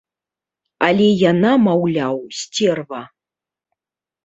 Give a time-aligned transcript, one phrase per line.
[0.87, 3.01] Але яна, маўляў, сцерва.